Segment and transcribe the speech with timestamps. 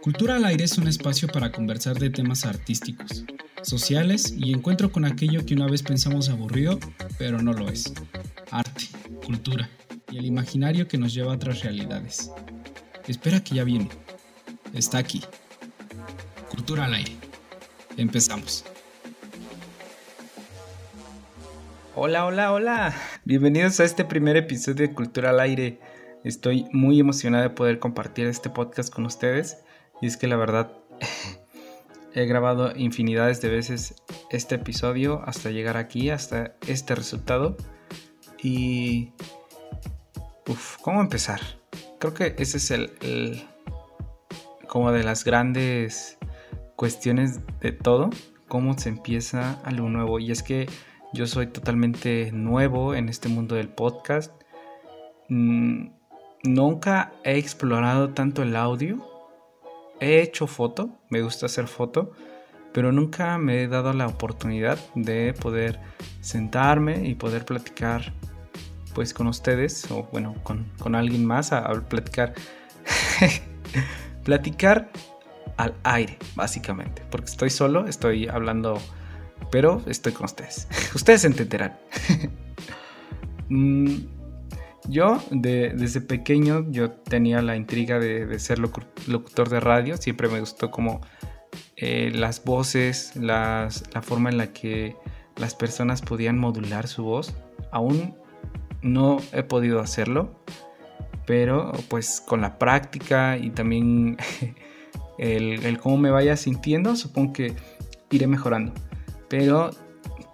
[0.00, 3.24] Cultura al aire es un espacio para conversar de temas artísticos,
[3.62, 6.78] sociales y encuentro con aquello que una vez pensamos aburrido,
[7.18, 7.92] pero no lo es.
[8.50, 8.86] Arte,
[9.24, 9.68] cultura
[10.10, 12.30] y el imaginario que nos lleva a otras realidades.
[13.06, 13.88] Espera que ya viene.
[14.72, 15.22] Está aquí.
[16.48, 17.12] Cultura al aire.
[17.96, 18.64] Empezamos.
[21.94, 22.94] Hola, hola, hola.
[23.24, 25.78] Bienvenidos a este primer episodio de Cultura al aire.
[26.24, 29.58] Estoy muy emocionada de poder compartir este podcast con ustedes.
[30.02, 30.72] Y es que la verdad
[32.14, 33.94] he grabado infinidades de veces
[34.30, 37.56] este episodio hasta llegar aquí, hasta este resultado.
[38.42, 39.12] Y...
[40.46, 41.40] Uf, ¿cómo empezar?
[41.98, 43.46] Creo que ese es el,
[44.66, 46.18] como de las grandes
[46.76, 48.10] cuestiones de todo,
[48.48, 50.18] cómo se empieza algo nuevo.
[50.18, 50.68] Y es que
[51.12, 54.32] yo soy totalmente nuevo en este mundo del podcast.
[55.28, 55.99] Mm,
[56.42, 59.06] nunca he explorado tanto el audio.
[60.00, 62.12] He hecho foto, me gusta hacer foto,
[62.72, 65.78] pero nunca me he dado la oportunidad de poder
[66.20, 68.12] sentarme y poder platicar
[68.94, 72.34] pues con ustedes o bueno con, con alguien más a, platicar
[74.24, 74.90] platicar
[75.56, 78.80] al aire básicamente porque estoy solo estoy hablando
[79.50, 80.68] pero estoy con ustedes.
[80.94, 81.78] ustedes entenderán.
[83.52, 84.06] Mm,
[84.90, 90.70] yo desde pequeño yo tenía la intriga de, ser locutor de radio, siempre me gustó
[90.70, 91.00] como
[91.76, 93.70] eh, las voces, la
[94.02, 94.96] forma en la que
[95.36, 97.34] las personas podían modular su voz.
[97.72, 98.14] Aún
[98.82, 100.42] no he podido hacerlo,
[101.26, 104.16] pero pues con la práctica y también
[105.18, 107.54] el, cómo me vaya sintiendo, supongo que
[108.10, 108.72] iré mejorando.
[109.28, 109.70] Pero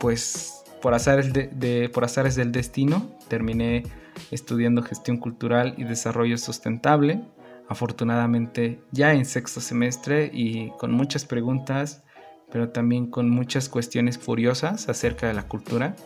[0.01, 3.85] pues por azares, de, por azares del destino terminé
[4.31, 7.23] estudiando gestión cultural y desarrollo sustentable.
[7.69, 12.05] Afortunadamente ya en sexto semestre y con muchas preguntas,
[12.51, 15.97] pero también con muchas cuestiones curiosas acerca de la cultura.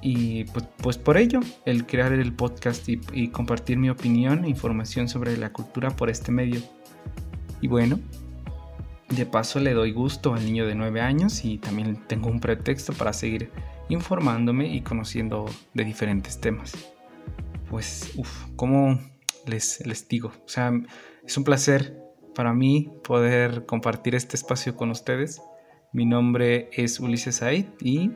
[0.00, 4.48] Y pues, pues por ello, el crear el podcast y, y compartir mi opinión e
[4.48, 6.60] información sobre la cultura por este medio.
[7.60, 7.98] Y bueno,
[9.08, 12.92] de paso le doy gusto al niño de 9 años y también tengo un pretexto
[12.92, 13.50] para seguir
[13.88, 16.74] informándome y conociendo de diferentes temas.
[17.70, 18.98] Pues, uff, ¿cómo
[19.46, 20.32] les, digo?
[20.44, 20.72] O sea,
[21.24, 21.98] es un placer
[22.34, 25.42] para mí poder compartir este espacio con ustedes.
[25.92, 28.12] Mi nombre es Ulises Said y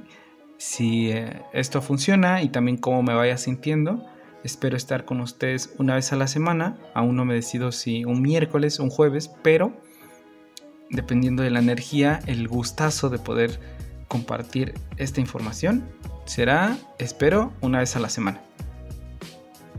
[0.58, 4.06] si eh, esto funciona y también cómo me vaya sintiendo,
[4.44, 6.78] espero estar con ustedes una vez a la semana.
[6.94, 9.72] Aún no me decido si un miércoles o un jueves, pero
[10.88, 13.58] dependiendo de la energía, el gustazo de poder
[14.08, 15.88] compartir esta información
[16.24, 18.40] será, espero, una vez a la semana.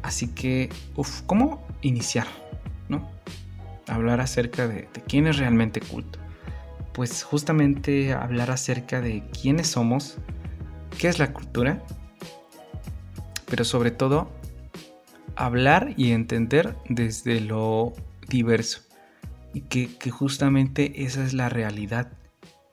[0.03, 2.27] Así que, uff, ¿cómo iniciar?
[2.89, 3.09] ¿No?
[3.87, 6.19] Hablar acerca de, de quién es realmente culto.
[6.93, 10.17] Pues justamente hablar acerca de quiénes somos,
[10.99, 11.81] qué es la cultura,
[13.49, 14.29] pero sobre todo
[15.35, 17.93] hablar y entender desde lo
[18.27, 18.81] diverso
[19.53, 22.11] y que, justamente esa es la realidad.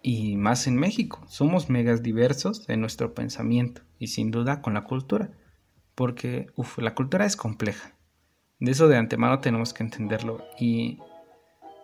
[0.03, 4.85] Y más en México, somos megas diversos en nuestro pensamiento y sin duda con la
[4.85, 5.31] cultura,
[6.01, 6.47] porque
[6.79, 7.93] la cultura es compleja.
[8.59, 10.99] De eso de antemano tenemos que entenderlo y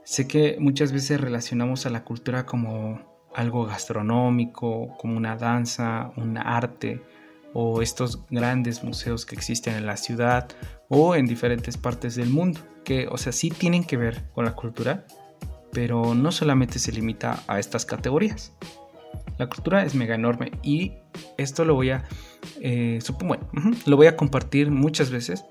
[0.04, 6.38] sé que muchas veces relacionamos a la cultura como algo gastronómico, como una danza, un
[6.38, 7.02] arte
[7.52, 10.48] o estos grandes museos que existen en la ciudad
[10.88, 14.54] o en diferentes partes del mundo que, o sea, sí tienen que ver con la
[14.54, 15.04] cultura,
[15.72, 18.54] pero no solamente se limita a estas categorías.
[19.38, 20.92] La cultura es mega enorme y
[21.36, 22.04] esto lo voy a,
[22.60, 23.48] eh, bueno,
[23.86, 25.44] lo voy a compartir muchas veces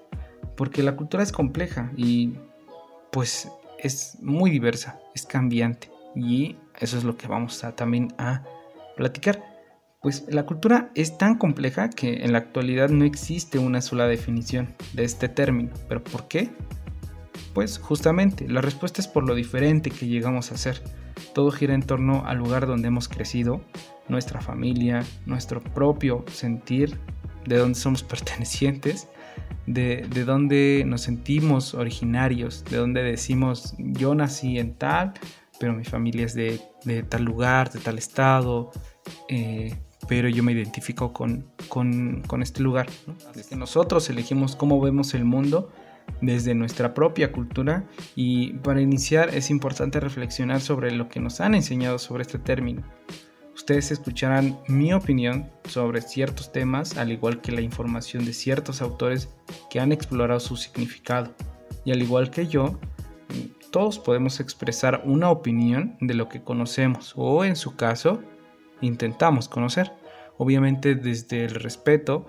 [0.56, 2.34] porque la cultura es compleja y
[3.12, 8.44] pues es muy diversa, es cambiante y eso es lo que vamos a también a
[8.96, 9.44] platicar.
[10.02, 14.75] Pues la cultura es tan compleja que en la actualidad no existe una sola definición
[14.94, 15.72] de este término.
[15.90, 16.52] ¿Pero por qué?
[17.55, 20.84] Pues justamente, la respuesta es por lo diferente que llegamos a ser.
[21.34, 23.61] Todo gira en torno al lugar donde hemos crecido,
[24.09, 26.99] nuestra familia, nuestro propio sentir,
[27.46, 29.07] de dónde somos pertenecientes,
[29.67, 35.13] de, de dónde nos sentimos originarios, de dónde decimos yo nací en tal,
[35.57, 36.59] pero mi familia es de,
[37.07, 38.72] tal lugar, de tal estado,
[39.29, 39.73] eh,
[40.09, 41.46] pero yo me identifico con,
[42.41, 42.87] este lugar.
[43.49, 45.72] que nosotros elegimos cómo vemos el mundo
[46.22, 47.85] desde nuestra propia cultura
[48.16, 52.84] y para iniciar es importante reflexionar sobre lo que nos han enseñado sobre este término.
[53.55, 59.29] Ustedes escucharán mi opinión sobre ciertos temas, al igual que la información de ciertos autores
[59.69, 61.34] que han explorado su significado.
[61.85, 62.78] Y al igual que yo,
[63.72, 68.22] todos podemos expresar una opinión de lo que conocemos o en su caso
[68.81, 69.91] intentamos conocer.
[70.37, 72.25] Obviamente desde el respeto,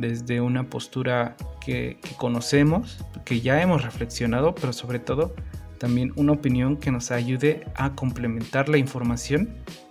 [0.00, 5.34] desde una postura que, conocemos, que ya hemos reflexionado, pero sobre todo
[5.78, 9.50] también una opinión que nos ayude a complementar la información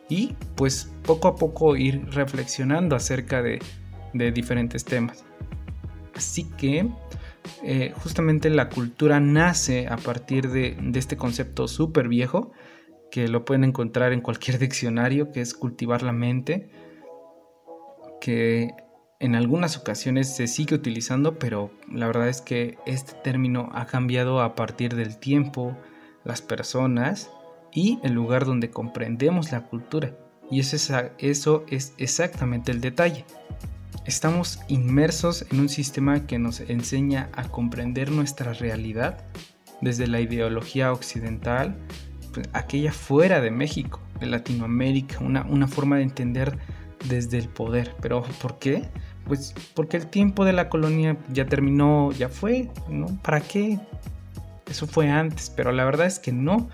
[0.10, 3.60] y pues poco a poco ir reflexionando acerca de,
[4.14, 5.24] diferentes temas.
[6.16, 6.88] Así que
[7.64, 12.52] eh, justamente la cultura nace a partir de, este concepto súper viejo
[13.12, 16.70] que lo pueden encontrar en cualquier diccionario, que es cultivar la mente,
[18.20, 18.72] que
[19.20, 24.42] en algunas ocasiones se sigue utilizando, pero la verdad es que este término ha cambiado
[24.42, 25.76] a partir del tiempo,
[26.24, 27.32] las personas
[27.72, 30.14] y el lugar donde comprendemos la cultura.
[30.52, 33.26] Y eso es, exactamente el detalle.
[34.06, 39.26] Estamos inmersos en un sistema que nos enseña a comprender nuestra realidad
[39.82, 41.76] desde la ideología occidental,
[42.34, 46.58] pues, aquella fuera de México, de Latinoamérica, una forma de entender
[47.10, 47.96] desde el poder.
[48.02, 48.90] Pero ¿por qué?
[49.28, 53.08] Pues porque el tiempo de la colonia ya terminó, ya fue, ¿no?
[53.22, 53.80] ¿Para qué?
[54.70, 56.70] Eso fue antes, pero la verdad es que no.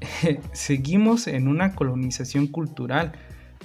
[0.52, 3.12] Seguimos en una colonización cultural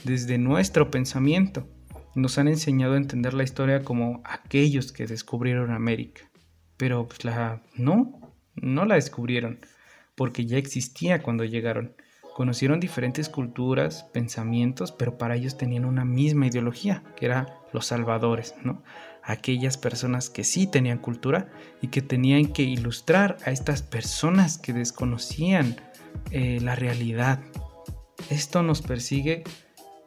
[0.04, 1.68] desde nuestro pensamiento.
[2.16, 6.30] Nos han enseñado a entender la historia como aquellos que descubrieron América.
[6.78, 8.20] Pero pues la no,
[8.56, 9.60] no la descubrieron,
[10.16, 11.96] porque ya existía cuando llegaron.
[12.40, 18.56] Conocieron diferentes culturas, pensamientos, pero para ellos tenían una misma ideología, que era los salvadores,
[18.64, 18.82] ¿no?
[19.24, 21.50] Aquellas personas que sí tenían cultura
[21.82, 25.82] y que tenían que ilustrar a estas personas que desconocían
[26.32, 27.42] eh, la realidad.
[28.30, 29.44] Esto nos persigue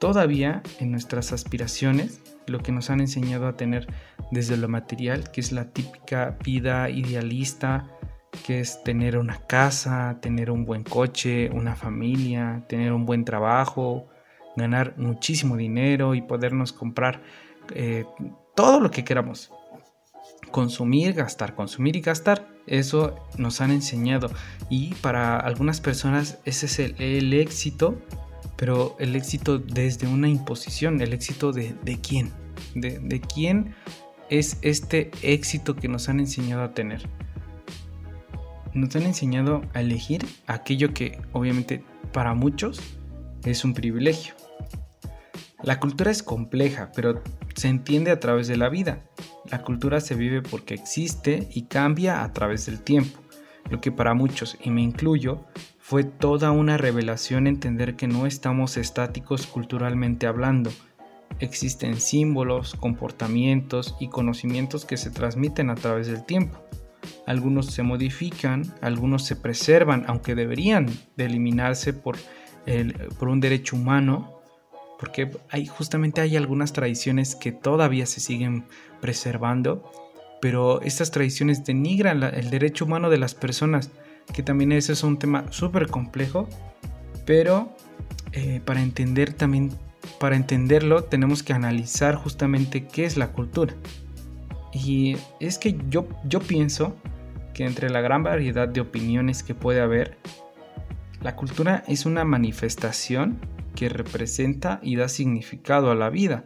[0.01, 3.89] todavía en nuestras aspiraciones, lo que nos han enseñado a tener
[4.31, 7.91] desde lo material, que es la típica vida idealista,
[8.45, 14.09] que es tener una casa, tener un buen coche, una familia, tener un buen trabajo,
[14.57, 17.23] ganar muchísimo dinero y podernos comprar
[17.75, 18.05] eh,
[18.55, 19.51] todo lo que queramos.
[20.51, 22.49] Consumir, gastar, consumir y gastar.
[22.67, 24.31] Eso nos han enseñado.
[24.69, 27.99] Y para algunas personas ese es el, éxito,
[28.57, 31.01] pero el éxito desde una imposición.
[31.01, 31.75] El éxito de,
[32.07, 32.33] quién.
[32.75, 33.75] De, de quién
[34.31, 37.09] es este éxito que nos han enseñado a tener
[38.75, 42.81] nos han enseñado a elegir aquello que obviamente para muchos
[43.45, 44.35] es un privilegio.
[45.63, 47.23] La cultura es compleja, pero
[47.55, 49.03] se entiende a través de la vida.
[49.51, 53.21] La cultura se vive porque existe y cambia a través del tiempo,
[53.71, 55.45] lo que para muchos, y me incluyo,
[55.79, 60.71] fue toda una revelación entender que no estamos estáticos culturalmente hablando.
[61.39, 66.59] Existen símbolos, comportamientos y conocimientos que se transmiten a través del tiempo
[67.27, 72.17] algunos se modifican, algunos se preservan, aunque deberían de eliminarse por,
[73.19, 74.41] por un derecho humano,
[74.99, 78.65] porque hay, justamente hay algunas tradiciones que todavía se siguen
[79.01, 79.91] preservando,
[80.41, 83.91] pero estas tradiciones denigran el derecho humano de las personas,
[84.33, 86.49] que también ese es un tema súper complejo,
[87.27, 87.77] pero
[88.33, 89.71] eh, para entender también,
[90.19, 93.75] para entenderlo tenemos que analizar justamente qué es la cultura.
[94.73, 96.97] Y es que yo, yo pienso
[97.55, 100.17] que entre la gran variedad de opiniones que puede haber,
[101.21, 103.39] la cultura es una manifestación
[103.77, 106.45] que representa y da significado a la vida.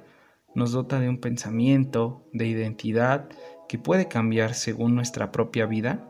[0.55, 3.29] Nos dota de un pensamiento, de identidad,
[3.69, 6.09] que puede cambiar según nuestra propia vida.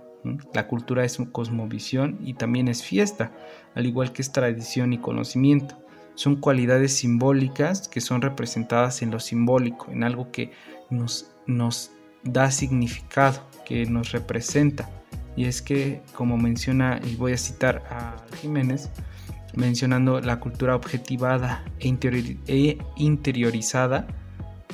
[0.54, 3.32] La cultura es cosmovisión y también es fiesta,
[3.74, 5.78] al igual que es tradición y conocimiento.
[6.14, 10.50] Son cualidades simbólicas que son representadas en lo simbólico, en algo que
[10.90, 11.92] nos, nos
[12.26, 14.88] da significado, que nos representa.
[15.36, 18.90] Y es que, como menciona, y voy a citar a Jiménez,
[19.54, 24.06] mencionando la cultura objetivada e, e interiorizada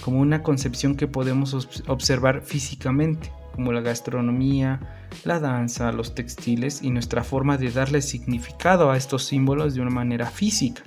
[0.04, 1.54] como una concepción que podemos
[1.86, 4.80] observar físicamente, como la gastronomía,
[5.24, 9.90] la danza, los textiles y nuestra forma de darle significado a estos símbolos de una
[9.90, 10.82] manera física.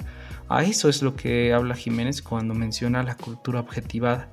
[0.50, 4.30] A eso es lo que habla Jiménez cuando menciona la cultura objetivada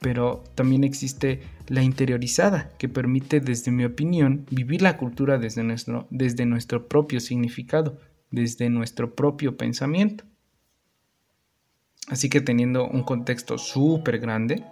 [0.00, 6.06] pero también existe la interiorizada, que permite, desde mi opinión, vivir la cultura desde nuestro,
[6.10, 7.98] desde nuestro propio significado,
[8.30, 10.24] desde nuestro propio pensamiento.
[12.08, 14.64] Así que teniendo un contexto súper grande,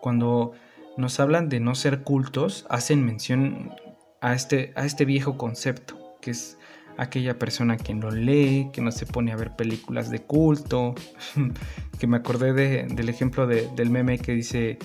[0.00, 0.52] cuando
[0.96, 3.72] nos hablan de no ser cultos, hacen mención
[4.20, 6.58] a este, a este viejo concepto, que es
[6.96, 10.94] aquella persona que no lee, que no se pone a ver películas de culto,
[11.98, 12.52] que me acordé
[12.86, 14.78] del ejemplo del meme que dice,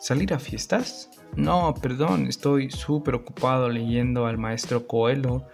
[0.00, 5.46] salir a fiestas, No, perdón, estoy súper ocupado leyendo al maestro Coelho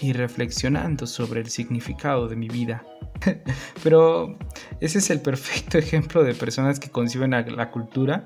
[0.00, 2.84] y reflexionando sobre el significado de mi vida.
[3.82, 4.38] Pero
[4.80, 8.24] ese es el perfecto ejemplo de personas que conciben la cultura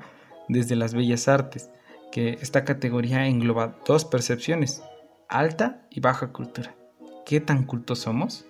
[0.48, 1.70] desde las bellas artes,
[2.10, 4.82] que esta categoría engloba dos percepciones,
[5.28, 6.74] alta y baja cultura.
[7.24, 8.46] ¿Qué tan cultos somos?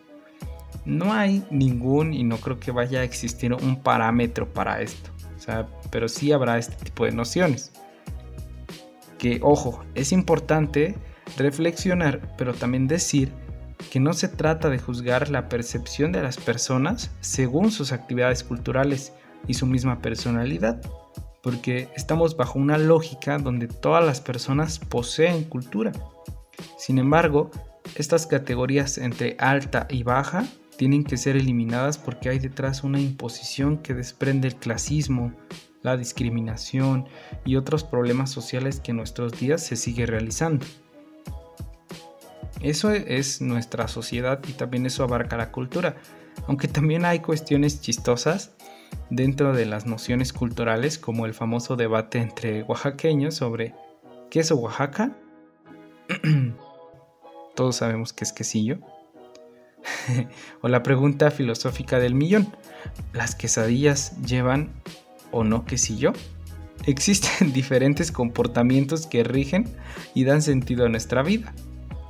[0.85, 5.11] No hay ningún y no creo que vaya a existir un parámetro para esto.
[5.37, 7.73] O sea, pero sí habrá este tipo de nociones.
[9.19, 10.97] Que, ojo, es importante
[11.37, 13.33] reflexionar, pero también decir
[13.91, 19.12] que no se trata de juzgar la percepción de las personas según sus actividades culturales
[19.47, 20.81] y su misma personalidad,
[21.43, 25.93] porque estamos bajo una lógica donde todas las personas poseen cultura.
[26.79, 27.50] Sin embargo,
[27.95, 30.47] estas categorías entre alta y baja
[30.77, 35.33] tienen que ser eliminadas porque hay detrás una imposición que desprende el clasismo,
[35.83, 37.07] la discriminación
[37.45, 40.65] y otros problemas sociales que en nuestros días se sigue realizando.
[42.61, 45.97] Eso es nuestra sociedad y también eso abarca la cultura,
[46.47, 48.53] aunque también hay cuestiones chistosas
[49.11, 53.75] dentro de las nociones culturales como el famoso debate entre oaxaqueños sobre
[54.31, 55.17] queso Oaxaca.
[57.54, 58.78] Todos sabemos que es quesillo.
[60.61, 62.49] o la pregunta filosófica del millón.
[63.12, 64.71] ¿Las quesadillas llevan
[65.30, 66.12] o no quesillo?
[66.87, 69.68] Existen diferentes comportamientos que rigen
[70.14, 71.52] y dan sentido a nuestra vida.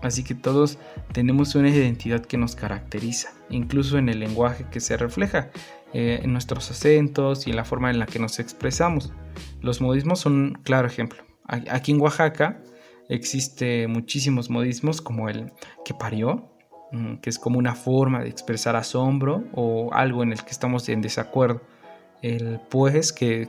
[0.02, 0.78] Así que todos
[1.12, 5.50] tenemos una identidad que nos caracteriza, incluso en el lenguaje que se refleja,
[5.92, 9.12] eh, en nuestros acentos y en la forma en la que nos expresamos.
[9.61, 11.22] Los modismos son un claro ejemplo.
[11.46, 12.61] Aquí en Oaxaca
[13.14, 15.52] existe muchísimos modismos como el
[15.85, 16.50] que parió,
[16.92, 20.88] mm, que es como una forma de expresar asombro o algo en el que estamos
[20.88, 21.62] en desacuerdo.
[22.23, 23.49] El pues, que,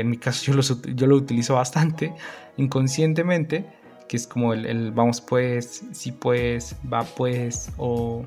[0.00, 0.62] en mi caso yo lo,
[0.94, 2.12] yo lo utilizo bastante
[2.56, 3.66] inconscientemente,
[4.08, 8.24] que es como el, vamos pues, si pues, va pues, o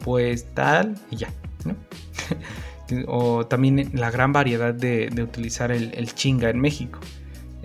[0.00, 1.28] pues tal, y ya,
[1.64, 1.76] ¿no?
[3.06, 7.00] o también la gran variedad de, utilizar el, chinga en México.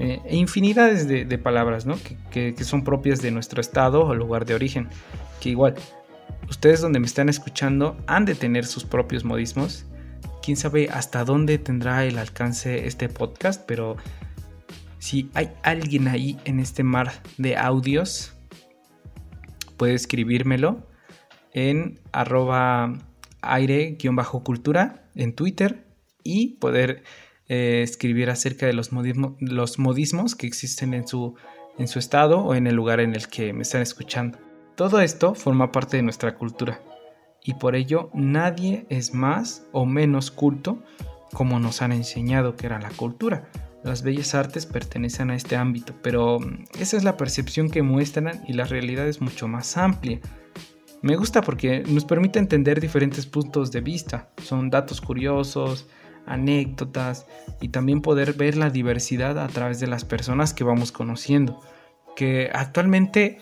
[0.01, 1.97] Eh, e infinidades de, palabras ¿no?
[2.31, 4.87] que, que, son propias de nuestro estado o lugar de origen.
[5.41, 5.75] Que igual,
[6.49, 9.85] ustedes donde me están escuchando han de tener sus propios modismos.
[10.41, 13.97] Quién sabe hasta dónde tendrá el alcance este podcast, pero
[14.99, 18.31] si hay alguien ahí en este mar de audios,
[19.75, 20.87] puede escribírmelo
[21.51, 22.93] en arroba
[23.41, 25.83] aire-cultura en Twitter
[26.23, 27.03] y poder
[27.49, 28.91] eh, escribir acerca de los,
[29.39, 31.35] los modismos que existen en su,
[31.77, 34.39] en su estado o en el lugar en el que me están escuchando.
[34.75, 36.81] Todo esto forma parte de nuestra cultura
[37.43, 40.81] y por ello nadie es más o menos culto
[41.33, 43.49] como nos han enseñado que era la cultura
[43.83, 48.41] las bellas artes pertenecen a este ámbito, pero mm, esa es la percepción que muestran
[48.47, 50.19] y la realidad es mucho más amplia.
[51.01, 55.87] Me gusta porque nos permite entender diferentes puntos de vista, son datos curiosos,
[56.25, 57.25] anécdotas
[57.61, 61.61] y también poder ver la diversidad a través de las personas que vamos conociendo.
[62.15, 63.39] Que actualmente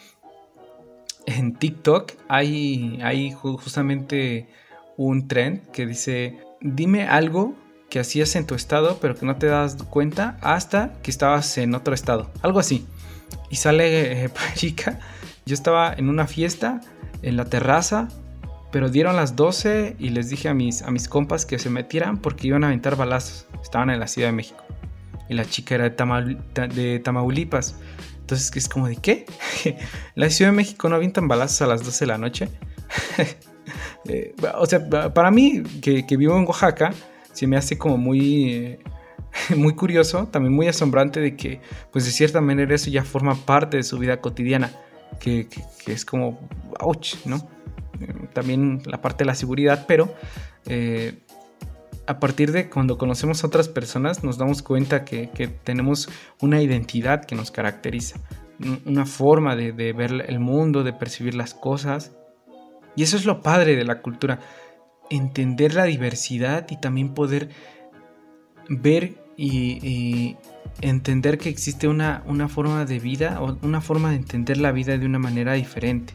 [1.25, 4.48] en TikTok hay, hay justamente
[4.96, 7.55] un trend que dice, dime algo
[7.89, 11.75] que hacías en tu estado, pero que no te das cuenta hasta que estabas en
[11.75, 12.31] otro estado.
[12.41, 12.86] Algo así.
[13.50, 15.00] Y sale eh, chica.
[15.46, 16.81] Yo estaba en una fiesta
[17.22, 18.10] en la terraza,
[18.72, 22.18] pero dieron las 12 y les dije a mis, a mis compas que se metieran
[22.18, 23.48] porque iban a aventar balazos.
[23.62, 24.64] Estaban en la Ciudad de México.
[25.30, 27.76] Y la chica era de, de Tamaulipas.
[28.20, 29.26] Entonces, es como de qué?
[30.16, 32.50] la Ciudad de México no avientan balazos a las 12 de la noche.
[34.10, 36.94] Eh, o sea, para mí, que, que vivo en Oaxaca,
[37.34, 38.80] se me hace como muy,
[39.56, 43.78] muy curioso, también muy asombrante de que, pues de cierta manera eso ya forma parte
[43.78, 44.72] de su vida cotidiana,
[45.20, 45.48] que,
[45.86, 46.40] es como,
[46.80, 47.48] ouch, ¿no?
[48.34, 50.13] También la parte de la seguridad, pero
[50.66, 51.20] eh,
[52.08, 55.27] a partir de cuando conocemos a otras personas nos damos cuenta que,
[55.63, 56.10] tenemos
[56.42, 58.20] una identidad que nos caracteriza,
[58.86, 62.16] una forma de, ver el mundo, de percibir las cosas.
[62.96, 64.39] Y eso es lo padre de la cultura
[65.10, 67.50] entender la diversidad y también poder
[68.70, 70.36] ver y,
[70.82, 74.98] entender que existe una, una, forma de vida o una forma de entender la vida
[74.98, 76.13] de una manera diferente.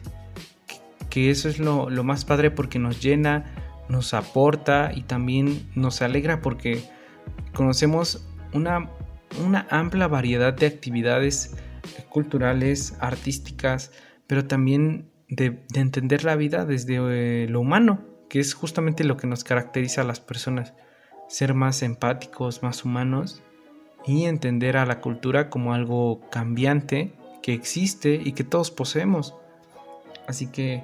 [1.13, 3.53] Que, eso es lo, más padre porque nos llena,
[3.87, 6.83] nos aporta y también nos alegra porque
[7.53, 8.89] conocemos una,
[9.69, 11.55] amplia variedad de actividades
[12.09, 13.91] culturales, artísticas,
[14.25, 19.15] pero también de, de entender la vida desde eh, lo humano, que es justamente lo
[19.15, 20.73] que nos caracteriza a las personas,
[21.27, 23.43] ser más empáticos, más humanos
[24.05, 29.35] y entender a la cultura como algo cambiante que existe y que todos poseemos.
[30.27, 30.83] Así que,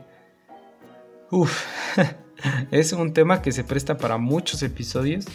[1.31, 1.65] uff,
[2.71, 5.25] es un tema que se presta para muchos episodios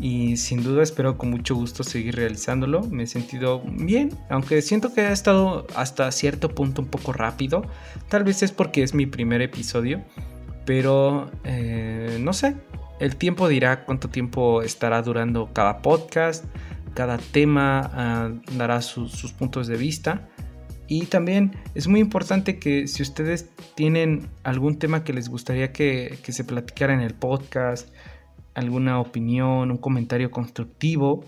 [0.00, 2.82] y sin duda espero con mucho gusto seguir realizándolo.
[2.82, 7.62] Me he sentido bien, aunque siento que ha estado hasta cierto punto un poco rápido.
[8.08, 10.02] Tal vez es porque es mi primer episodio,
[10.66, 12.56] pero eh, no sé.
[13.00, 16.44] El tiempo dirá cuánto tiempo estará durando cada podcast,
[16.94, 20.28] cada tema ah, dará sus puntos de vista.
[20.86, 26.18] Y también es muy importante que si ustedes tienen algún tema que les gustaría que,
[26.22, 27.88] que se platicara en el podcast,
[28.54, 31.24] alguna opinión, un comentario constructivo,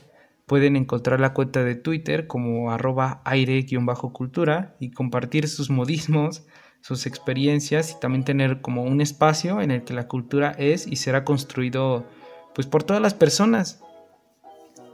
[0.46, 6.46] pueden encontrar la cuenta de Twitter como arroba aire-cultura y compartir sus modismos,
[6.80, 10.96] sus experiencias y también tener como un espacio en el que la cultura es y
[10.96, 12.06] será construido
[12.54, 13.80] pues por todas las personas.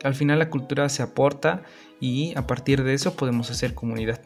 [0.03, 1.63] Al final la cultura se aporta
[2.01, 4.21] y a partir de eso podemos hacer comunidad.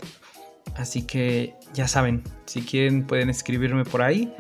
[0.75, 4.33] Así que ya saben, si quieren pueden escribirme por ahí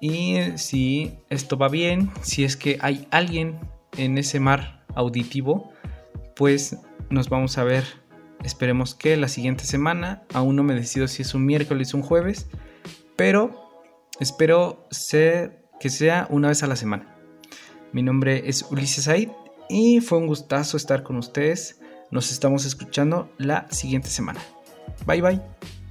[0.00, 3.60] y si esto va bien, si es que hay alguien
[3.96, 5.72] en ese mar auditivo,
[6.34, 6.76] pues
[7.10, 7.84] nos vamos a ver.
[8.42, 10.24] Esperemos que la siguiente semana.
[10.34, 12.48] Aún no me decido si es un miércoles o un jueves.
[13.14, 13.70] Pero
[14.18, 17.16] espero ser, que sea una vez a la semana.
[17.92, 19.28] Mi nombre es Ulises Said
[19.72, 21.80] y fue un gustazo estar con ustedes.
[22.10, 24.40] Nos estamos escuchando la siguiente semana.
[25.06, 25.81] Bye bye.